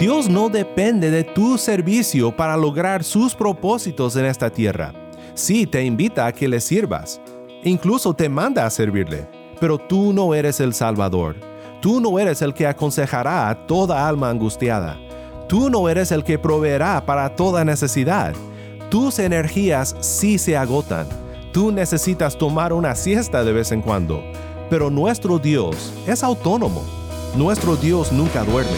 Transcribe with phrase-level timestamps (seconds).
[0.00, 4.94] Dios no depende de tu servicio para lograr sus propósitos en esta tierra.
[5.34, 7.20] Sí, te invita a que le sirvas.
[7.64, 9.28] Incluso te manda a servirle.
[9.60, 11.36] Pero tú no eres el Salvador.
[11.82, 14.98] Tú no eres el que aconsejará a toda alma angustiada.
[15.48, 18.34] Tú no eres el que proveerá para toda necesidad.
[18.88, 21.06] Tus energías sí se agotan.
[21.52, 24.22] Tú necesitas tomar una siesta de vez en cuando.
[24.70, 26.99] Pero nuestro Dios es autónomo.
[27.36, 28.76] Nuestro Dios nunca duerme.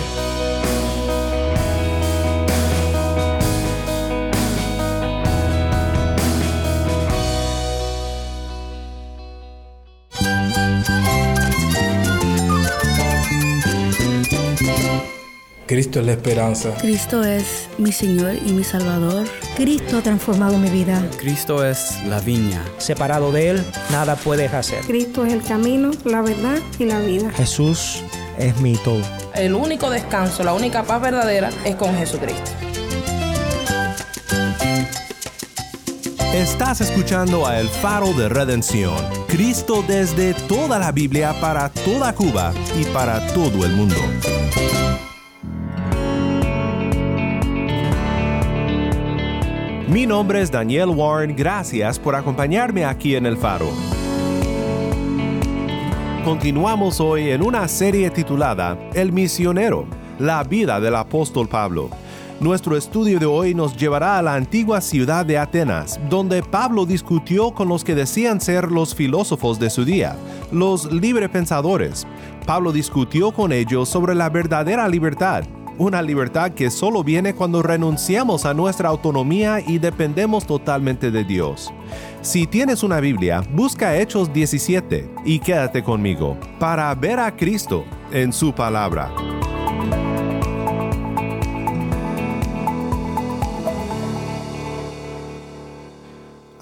[15.67, 16.75] Cristo es la esperanza.
[16.83, 19.27] Cristo es mi Señor y mi Salvador.
[19.57, 21.03] Cristo ha transformado mi vida.
[21.19, 22.63] Cristo es la viña.
[22.77, 24.85] Separado de Él, nada puedes hacer.
[24.85, 27.31] Cristo es el camino, la verdad y la vida.
[27.31, 28.03] Jesús
[28.39, 29.03] es mi todo.
[29.35, 32.51] El único descanso, la única paz verdadera es con Jesucristo.
[36.35, 38.97] Estás escuchando a El Faro de Redención,
[39.29, 43.97] Cristo desde toda la Biblia para toda Cuba y para todo el mundo.
[49.89, 53.69] Mi nombre es Daniel Warren, gracias por acompañarme aquí en El Faro.
[56.25, 59.87] Continuamos hoy en una serie titulada El misionero,
[60.21, 61.91] la vida del apóstol Pablo.
[62.39, 67.51] Nuestro estudio de hoy nos llevará a la antigua ciudad de Atenas, donde Pablo discutió
[67.51, 70.17] con los que decían ser los filósofos de su día,
[70.53, 72.07] los librepensadores.
[72.47, 75.43] Pablo discutió con ellos sobre la verdadera libertad,
[75.83, 81.73] una libertad que solo viene cuando renunciamos a nuestra autonomía y dependemos totalmente de Dios.
[82.21, 88.33] Si tienes una Biblia, busca Hechos 17 y quédate conmigo para ver a Cristo en
[88.33, 89.11] su palabra.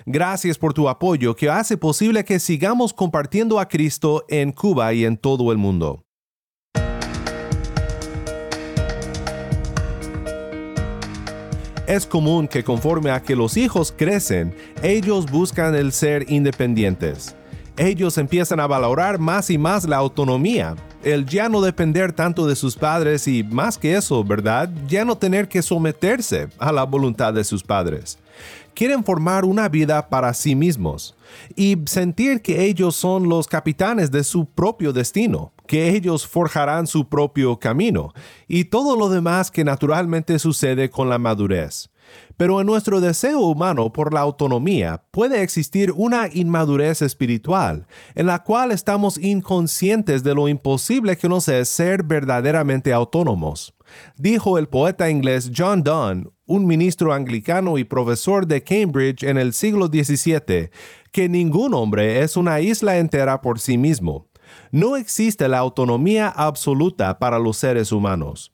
[0.05, 5.06] Gracias por tu apoyo que hace posible que sigamos compartiendo a Cristo en Cuba y
[5.06, 6.05] en todo el mundo.
[11.92, 17.36] Es común que conforme a que los hijos crecen, ellos buscan el ser independientes.
[17.76, 22.56] Ellos empiezan a valorar más y más la autonomía, el ya no depender tanto de
[22.56, 24.70] sus padres y más que eso, ¿verdad?
[24.88, 28.19] Ya no tener que someterse a la voluntad de sus padres.
[28.75, 31.15] Quieren formar una vida para sí mismos
[31.54, 37.09] y sentir que ellos son los capitanes de su propio destino, que ellos forjarán su
[37.09, 38.12] propio camino
[38.48, 41.91] y todo lo demás que naturalmente sucede con la madurez.
[42.42, 47.86] Pero en nuestro deseo humano por la autonomía puede existir una inmadurez espiritual,
[48.16, 53.76] en la cual estamos inconscientes de lo imposible que nos es ser verdaderamente autónomos.
[54.16, 59.52] Dijo el poeta inglés John Donne, un ministro anglicano y profesor de Cambridge en el
[59.52, 60.70] siglo XVII,
[61.12, 64.26] que ningún hombre es una isla entera por sí mismo.
[64.72, 68.52] No existe la autonomía absoluta para los seres humanos.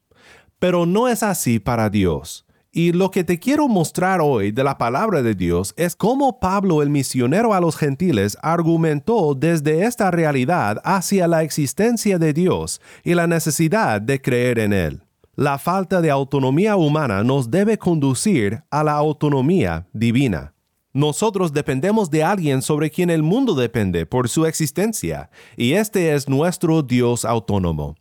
[0.59, 2.45] Pero no es así para Dios.
[2.79, 6.81] Y lo que te quiero mostrar hoy de la palabra de Dios es cómo Pablo
[6.81, 13.15] el misionero a los gentiles argumentó desde esta realidad hacia la existencia de Dios y
[13.15, 15.03] la necesidad de creer en Él.
[15.35, 20.55] La falta de autonomía humana nos debe conducir a la autonomía divina.
[20.93, 26.29] Nosotros dependemos de alguien sobre quien el mundo depende por su existencia, y este es
[26.29, 27.97] nuestro Dios autónomo.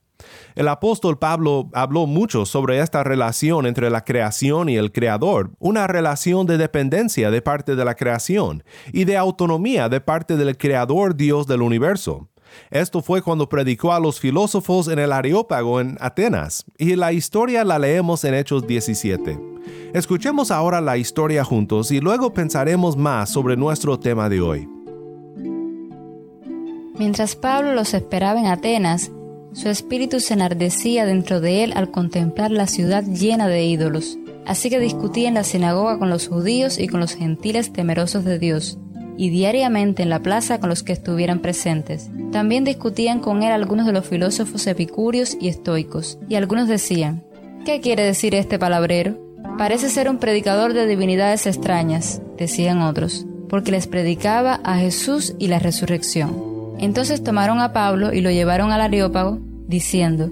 [0.55, 5.87] El apóstol Pablo habló mucho sobre esta relación entre la creación y el creador, una
[5.87, 11.15] relación de dependencia de parte de la creación y de autonomía de parte del creador
[11.15, 12.27] Dios del universo.
[12.71, 17.63] Esto fue cuando predicó a los filósofos en el Areópago en Atenas, y la historia
[17.63, 19.39] la leemos en Hechos 17.
[19.93, 24.69] Escuchemos ahora la historia juntos y luego pensaremos más sobre nuestro tema de hoy.
[26.97, 29.11] Mientras Pablo los esperaba en Atenas,
[29.57, 34.19] su espíritu se enardecía dentro de él al contemplar la ciudad llena de ídolos.
[34.45, 38.37] Así que discutía en la sinagoga con los judíos y con los gentiles temerosos de
[38.37, 38.77] Dios,
[39.17, 42.11] y diariamente en la plaza con los que estuvieran presentes.
[42.31, 47.23] También discutían con él algunos de los filósofos epicúreos y estoicos, y algunos decían,
[47.65, 49.17] ¿qué quiere decir este palabrero?
[49.57, 55.47] Parece ser un predicador de divinidades extrañas, decían otros, porque les predicaba a Jesús y
[55.47, 56.46] la resurrección.
[56.79, 60.31] Entonces tomaron a Pablo y lo llevaron al Areópago, diciendo,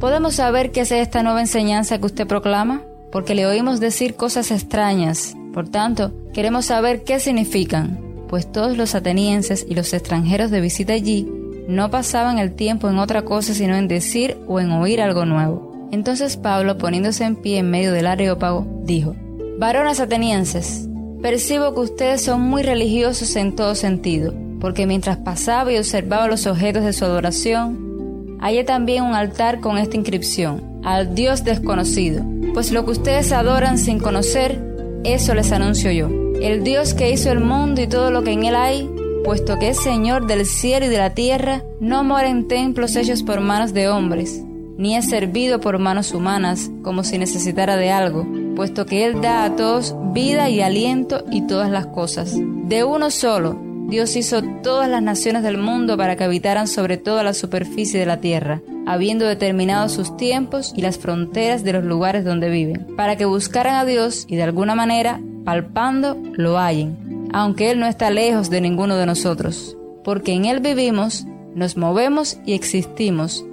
[0.00, 2.82] ¿Podemos saber qué es esta nueva enseñanza que usted proclama?
[3.10, 5.34] Porque le oímos decir cosas extrañas.
[5.52, 7.98] Por tanto, queremos saber qué significan,
[8.28, 11.26] pues todos los atenienses y los extranjeros de visita allí
[11.66, 15.88] no pasaban el tiempo en otra cosa sino en decir o en oír algo nuevo.
[15.90, 19.16] Entonces Pablo, poniéndose en pie en medio del Areópago, dijo,
[19.58, 20.86] Varones atenienses,
[21.22, 26.46] percibo que ustedes son muy religiosos en todo sentido porque mientras pasaba y observaba los
[26.46, 32.24] objetos de su adoración, hallé también un altar con esta inscripción, al Dios desconocido,
[32.54, 34.60] pues lo que ustedes adoran sin conocer,
[35.04, 36.08] eso les anuncio yo.
[36.40, 38.88] El Dios que hizo el mundo y todo lo que en él hay,
[39.24, 43.22] puesto que es Señor del cielo y de la tierra, no mora en templos hechos
[43.22, 44.42] por manos de hombres,
[44.76, 49.44] ni es servido por manos humanas, como si necesitara de algo, puesto que Él da
[49.44, 52.36] a todos vida y aliento y todas las cosas.
[52.36, 57.22] De uno solo, Dios hizo todas las naciones del mundo para que habitaran sobre toda
[57.22, 62.22] la superficie de la tierra, habiendo determinado sus tiempos y las fronteras de los lugares
[62.22, 67.70] donde viven, para que buscaran a Dios y de alguna manera, palpando, lo hallen, aunque
[67.70, 69.74] Él no está lejos de ninguno de nosotros,
[70.04, 71.24] porque en Él vivimos,
[71.54, 73.46] nos movemos y existimos,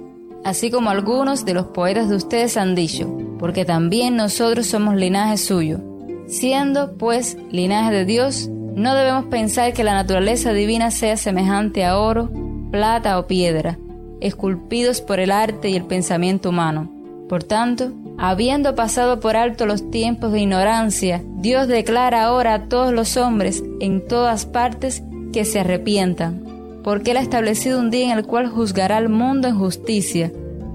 [0.44, 5.38] así como algunos de los poetas de ustedes han dicho, porque también nosotros somos linaje
[5.38, 5.80] suyo.
[6.26, 11.98] Siendo, pues, linaje de Dios, no debemos pensar que la naturaleza divina sea semejante a
[11.98, 12.30] oro,
[12.70, 13.78] plata o piedra,
[14.20, 16.92] esculpidos por el arte y el pensamiento humano.
[17.26, 22.92] Por tanto, habiendo pasado por alto los tiempos de ignorancia, Dios declara ahora a todos
[22.92, 25.02] los hombres en todas partes
[25.32, 26.44] que se arrepientan,
[26.84, 30.30] porque Él ha establecido un día en el cual juzgará al mundo en justicia,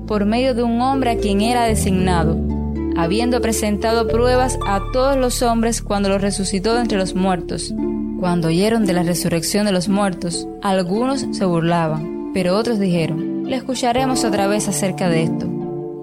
[0.08, 2.36] por medio de un hombre a quien era designado,
[2.98, 7.74] habiendo presentado pruebas a todos los hombres cuando los resucitó de entre los muertos
[8.22, 13.56] cuando oyeron de la resurrección de los muertos, algunos se burlaban, pero otros dijeron, le
[13.56, 15.50] escucharemos otra vez acerca de esto.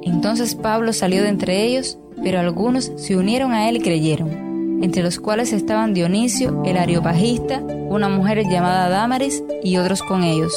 [0.03, 5.05] Entonces Pablo salió de entre ellos, pero algunos se unieron a él y creyeron, entre
[5.05, 10.53] los cuales estaban Dionisio, el areopagista, una mujer llamada Damaris y otros con ellos.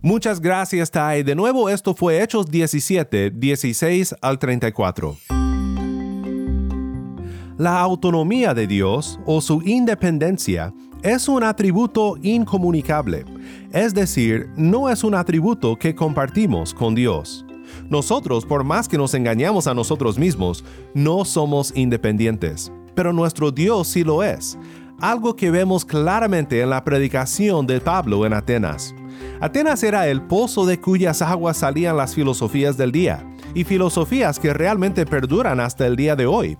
[0.00, 1.22] Muchas gracias, Tai.
[1.24, 5.16] De nuevo, esto fue Hechos 17, 16 al 34.
[7.56, 10.72] La autonomía de Dios o su independencia
[11.02, 13.24] es un atributo incomunicable,
[13.72, 17.44] es decir, no es un atributo que compartimos con Dios.
[17.88, 20.64] Nosotros, por más que nos engañamos a nosotros mismos,
[20.94, 24.56] no somos independientes, pero nuestro Dios sí lo es,
[25.00, 28.94] algo que vemos claramente en la predicación de Pablo en Atenas.
[29.40, 33.24] Atenas era el pozo de cuyas aguas salían las filosofías del día,
[33.54, 36.58] y filosofías que realmente perduran hasta el día de hoy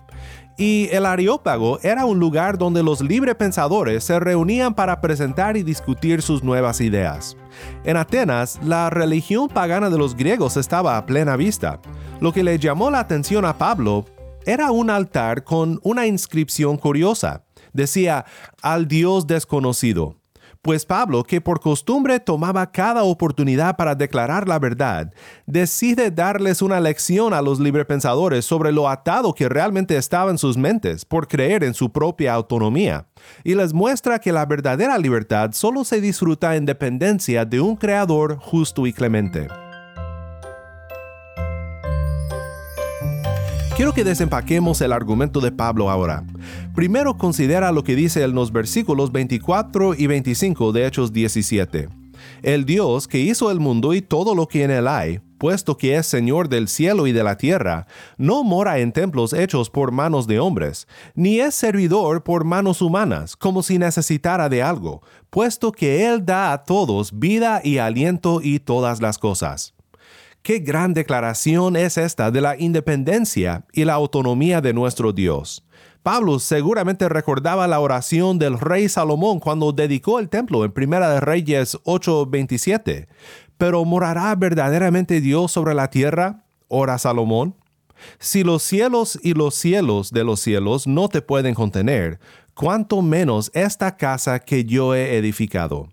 [0.59, 6.21] y el Areópago era un lugar donde los librepensadores se reunían para presentar y discutir
[6.21, 7.37] sus nuevas ideas.
[7.85, 11.79] En Atenas, la religión pagana de los griegos estaba a plena vista.
[12.19, 14.03] Lo que le llamó la atención a Pablo
[14.45, 17.45] era un altar con una inscripción curiosa.
[17.71, 18.25] Decía,
[18.61, 20.18] al Dios desconocido.
[20.61, 25.13] Pues Pablo, que por costumbre tomaba cada oportunidad para declarar la verdad,
[25.45, 30.57] decide darles una lección a los librepensadores sobre lo atado que realmente estaba en sus
[30.57, 33.07] mentes por creer en su propia autonomía,
[33.45, 38.37] y les muestra que la verdadera libertad solo se disfruta en dependencia de un creador
[38.37, 39.47] justo y clemente.
[43.79, 46.25] Quiero que desempaquemos el argumento de Pablo ahora.
[46.75, 51.87] Primero considera lo que dice en los versículos 24 y 25 de Hechos 17.
[52.41, 55.95] El Dios que hizo el mundo y todo lo que en él hay, puesto que
[55.95, 60.27] es Señor del cielo y de la tierra, no mora en templos hechos por manos
[60.27, 66.05] de hombres, ni es servidor por manos humanas, como si necesitara de algo, puesto que
[66.05, 69.73] Él da a todos vida y aliento y todas las cosas.
[70.41, 75.65] Qué gran declaración es esta de la independencia y la autonomía de nuestro Dios.
[76.01, 81.19] Pablo seguramente recordaba la oración del rey Salomón cuando dedicó el templo en Primera de
[81.19, 83.07] Reyes 8:27.
[83.57, 86.45] Pero ¿morará verdaderamente Dios sobre la tierra?
[86.69, 87.55] Ora Salomón.
[88.17, 92.19] Si los cielos y los cielos de los cielos no te pueden contener,
[92.53, 95.89] cuánto menos esta casa que yo he edificado.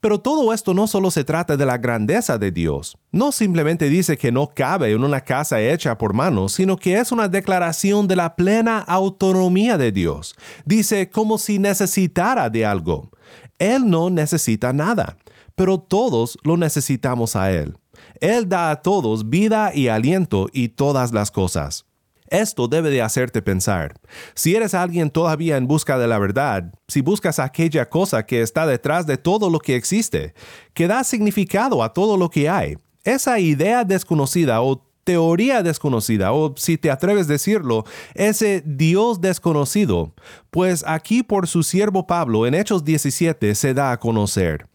[0.00, 2.96] Pero todo esto no solo se trata de la grandeza de Dios.
[3.10, 7.10] No simplemente dice que no cabe en una casa hecha por manos, sino que es
[7.10, 10.36] una declaración de la plena autonomía de Dios.
[10.64, 13.10] Dice como si necesitara de algo.
[13.58, 15.16] Él no necesita nada,
[15.56, 17.76] pero todos lo necesitamos a Él.
[18.20, 21.87] Él da a todos vida y aliento y todas las cosas.
[22.30, 23.94] Esto debe de hacerte pensar.
[24.34, 28.66] Si eres alguien todavía en busca de la verdad, si buscas aquella cosa que está
[28.66, 30.34] detrás de todo lo que existe,
[30.74, 36.54] que da significado a todo lo que hay, esa idea desconocida o teoría desconocida, o
[36.58, 40.12] si te atreves a decirlo, ese Dios desconocido,
[40.50, 44.66] pues aquí por su siervo Pablo en Hechos 17 se da a conocer.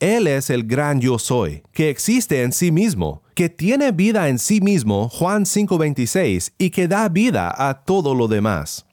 [0.00, 4.38] Él es el gran yo soy, que existe en sí mismo, que tiene vida en
[4.38, 8.86] sí mismo, Juan 5:26, y que da vida a todo lo demás.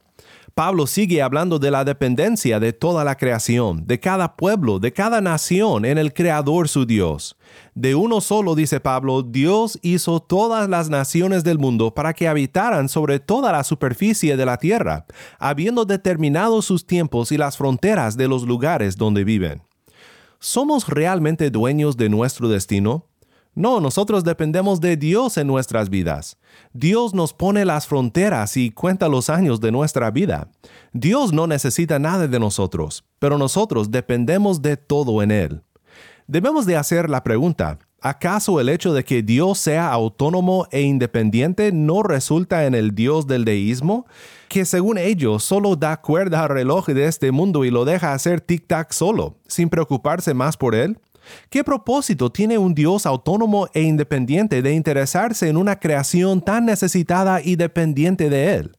[0.53, 5.21] Pablo sigue hablando de la dependencia de toda la creación, de cada pueblo, de cada
[5.21, 7.37] nación en el Creador su Dios.
[7.73, 12.89] De uno solo, dice Pablo, Dios hizo todas las naciones del mundo para que habitaran
[12.89, 15.05] sobre toda la superficie de la tierra,
[15.39, 19.66] habiendo determinado sus tiempos y las fronteras de los lugares donde viven.
[20.39, 23.06] ¿Somos realmente dueños de nuestro destino?
[23.56, 26.38] No, nosotros dependemos de Dios en nuestras vidas.
[26.74, 30.51] Dios nos pone las fronteras y cuenta los años de nuestra vida.
[30.94, 35.63] Dios no necesita nada de nosotros, pero nosotros dependemos de todo en Él.
[36.27, 41.71] Debemos de hacer la pregunta, ¿acaso el hecho de que Dios sea autónomo e independiente
[41.71, 44.05] no resulta en el Dios del deísmo?
[44.47, 48.45] que según ellos solo da cuerda al reloj de este mundo y lo deja hacer
[48.45, 50.97] tic-tac solo, sin preocuparse más por él?
[51.49, 57.41] ¿Qué propósito tiene un Dios autónomo e independiente de interesarse en una creación tan necesitada
[57.41, 58.77] y dependiente de él?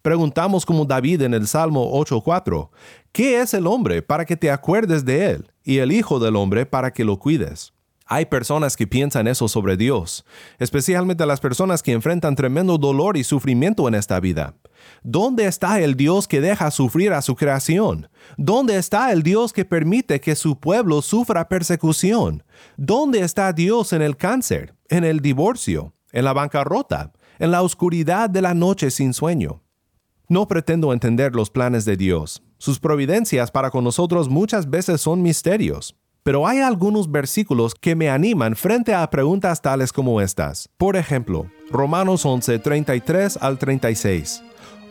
[0.00, 2.70] Preguntamos como David en el Salmo 8.4,
[3.12, 6.64] ¿qué es el hombre para que te acuerdes de él y el Hijo del hombre
[6.64, 7.72] para que lo cuides?
[8.12, 10.24] Hay personas que piensan eso sobre Dios,
[10.58, 14.56] especialmente las personas que enfrentan tremendo dolor y sufrimiento en esta vida.
[15.04, 18.08] ¿Dónde está el Dios que deja sufrir a su creación?
[18.36, 22.42] ¿Dónde está el Dios que permite que su pueblo sufra persecución?
[22.76, 28.28] ¿Dónde está Dios en el cáncer, en el divorcio, en la bancarrota, en la oscuridad
[28.28, 29.62] de la noche sin sueño?
[30.26, 32.42] No pretendo entender los planes de Dios.
[32.58, 35.96] Sus providencias para con nosotros muchas veces son misterios.
[36.22, 40.68] Pero hay algunos versículos que me animan frente a preguntas tales como estas.
[40.76, 44.42] Por ejemplo, Romanos 11, 33 al 36.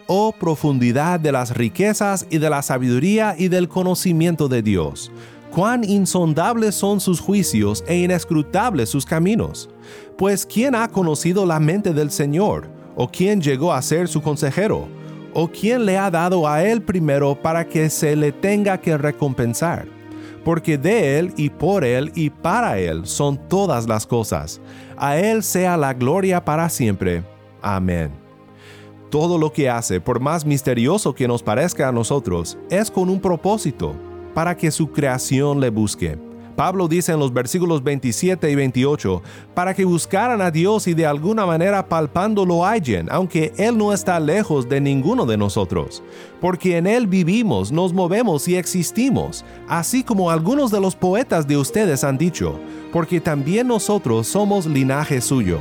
[0.08, 5.12] Oh profundidad de las riquezas y de la sabiduría y del conocimiento de Dios.
[5.52, 9.70] Cuán insondables son sus juicios e inescrutables sus caminos.
[10.18, 12.68] Pues ¿quién ha conocido la mente del Señor?
[12.96, 14.88] ¿O quién llegó a ser su consejero?
[15.36, 19.99] ¿O quién le ha dado a él primero para que se le tenga que recompensar?
[20.44, 24.62] Porque de Él y por Él y para Él son todas las cosas.
[24.98, 27.24] A Él sea la gloria para siempre.
[27.62, 28.12] Amén.
[29.10, 33.20] Todo lo que hace, por más misterioso que nos parezca a nosotros, es con un
[33.20, 33.94] propósito,
[34.34, 36.29] para que su creación le busque
[36.60, 39.22] Pablo dice en los versículos 27 y 28,
[39.54, 43.94] para que buscaran a Dios y de alguna manera palpando lo hallen, aunque Él no
[43.94, 46.04] está lejos de ninguno de nosotros,
[46.42, 51.56] porque en Él vivimos, nos movemos y existimos, así como algunos de los poetas de
[51.56, 52.60] ustedes han dicho,
[52.92, 55.60] porque también nosotros somos linaje suyo.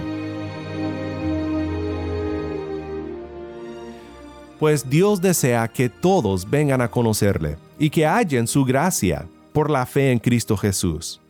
[4.58, 9.86] Pues Dios desea que todos vengan a conocerle y que hallen su gracia por la
[9.86, 11.20] fe en Cristo Jesús.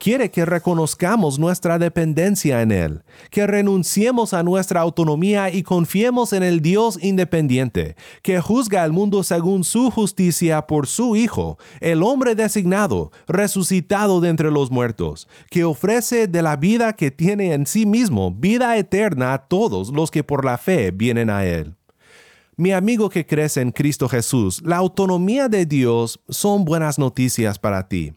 [0.00, 6.42] Quiere que reconozcamos nuestra dependencia en Él, que renunciemos a nuestra autonomía y confiemos en
[6.42, 12.34] el Dios independiente, que juzga al mundo según su justicia por su Hijo, el hombre
[12.34, 17.86] designado, resucitado de entre los muertos, que ofrece de la vida que tiene en sí
[17.86, 21.76] mismo vida eterna a todos los que por la fe vienen a Él.
[22.58, 27.86] Mi amigo que crece en Cristo Jesús, la autonomía de Dios son buenas noticias para
[27.86, 28.14] ti.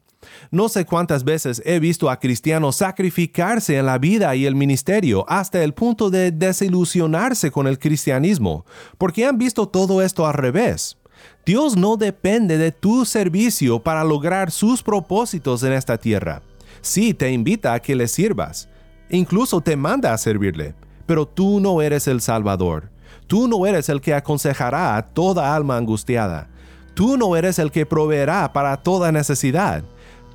[0.50, 5.25] No sé cuántas veces he visto a cristianos sacrificarse en la vida y el ministerio
[5.27, 8.65] hasta el punto de desilusionarse con el cristianismo,
[8.98, 10.98] porque han visto todo esto al revés.
[11.46, 16.43] Dios no depende de tu servicio para lograr sus propósitos en esta tierra.
[16.79, 18.69] Sí, te invita a que le sirvas,
[19.10, 22.89] incluso te manda a servirle, pero tú no eres el Salvador.
[23.29, 26.50] Tú no eres el que aconsejará a toda alma angustiada.
[26.95, 29.83] Tú no eres el que proveerá para toda necesidad.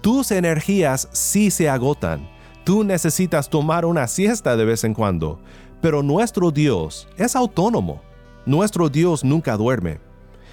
[0.00, 2.30] Tus energías sí se agotan.
[2.62, 5.40] Tú necesitas tomar una siesta de vez en cuando.
[5.82, 8.00] Pero nuestro Dios es autónomo.
[8.46, 9.98] Nuestro Dios nunca duerme.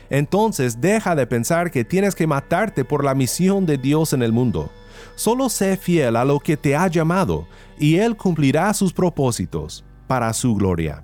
[0.09, 4.31] Entonces deja de pensar que tienes que matarte por la misión de Dios en el
[4.31, 4.71] mundo.
[5.13, 7.45] Solo sé fiel a lo que te ha llamado,
[7.77, 11.03] y Él cumplirá sus propósitos para su gloria.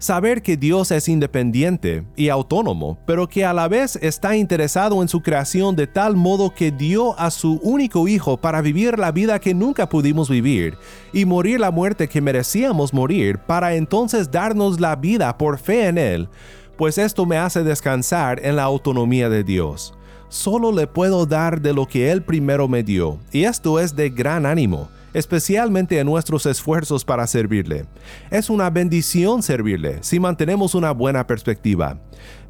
[0.00, 5.08] Saber que Dios es independiente y autónomo, pero que a la vez está interesado en
[5.08, 9.38] su creación de tal modo que dio a su único Hijo para vivir la vida
[9.38, 10.78] que nunca pudimos vivir
[11.12, 15.98] y morir la muerte que merecíamos morir para entonces darnos la vida por fe en
[15.98, 16.30] Él,
[16.78, 19.92] pues esto me hace descansar en la autonomía de Dios.
[20.30, 24.08] Solo le puedo dar de lo que Él primero me dio, y esto es de
[24.08, 27.86] gran ánimo especialmente en nuestros esfuerzos para servirle.
[28.30, 31.98] Es una bendición servirle si mantenemos una buena perspectiva.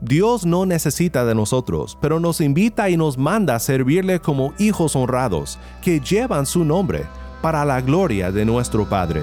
[0.01, 4.97] Dios no necesita de nosotros, pero nos invita y nos manda a servirle como hijos
[4.97, 7.05] honrados, que llevan su nombre,
[7.43, 9.23] para la gloria de nuestro Padre.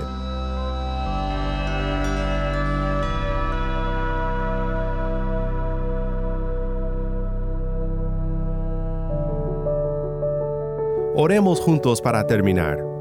[11.19, 12.96] Oremos juntos para terminar.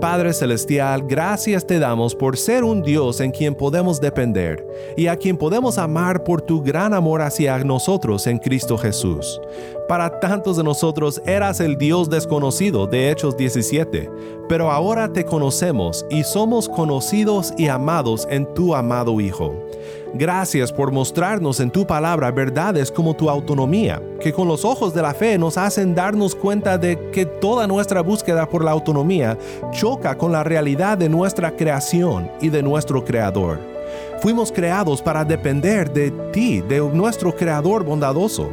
[0.00, 4.66] Padre Celestial, gracias te damos por ser un Dios en quien podemos depender
[4.96, 9.38] y a quien podemos amar por tu gran amor hacia nosotros en Cristo Jesús.
[9.88, 14.10] Para tantos de nosotros eras el Dios desconocido de Hechos 17,
[14.48, 19.54] pero ahora te conocemos y somos conocidos y amados en tu amado Hijo.
[20.12, 25.02] Gracias por mostrarnos en tu palabra verdades como tu autonomía, que con los ojos de
[25.02, 29.38] la fe nos hacen darnos cuenta de que toda nuestra búsqueda por la autonomía
[29.70, 33.60] choca con la realidad de nuestra creación y de nuestro Creador.
[34.20, 38.50] Fuimos creados para depender de ti, de nuestro Creador bondadoso.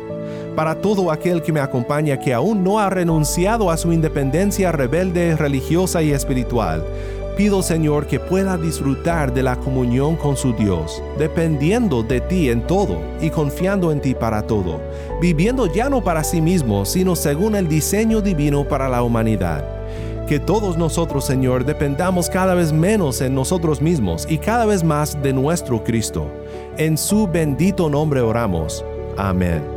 [0.56, 5.36] Para todo aquel que me acompaña que aún no ha renunciado a su independencia rebelde,
[5.36, 6.84] religiosa y espiritual,
[7.38, 12.65] pido Señor que pueda disfrutar de la comunión con su Dios, dependiendo de ti en
[12.65, 14.82] todo y confiando en ti para todo,
[15.22, 19.63] viviendo ya no para sí mismo, sino según el diseño divino para la humanidad.
[20.27, 25.22] Que todos nosotros, Señor, dependamos cada vez menos en nosotros mismos y cada vez más
[25.22, 26.27] de nuestro Cristo.
[26.77, 28.84] En su bendito nombre oramos.
[29.15, 29.77] Amén.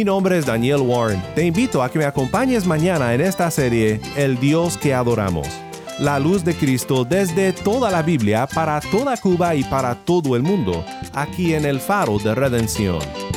[0.00, 1.22] Mi nombre es Daniel Warren.
[1.34, 5.46] Te invito a que me acompañes mañana en esta serie El Dios que adoramos.
[5.98, 10.42] La luz de Cristo desde toda la Biblia para toda Cuba y para todo el
[10.42, 13.29] mundo, aquí en el faro de redención.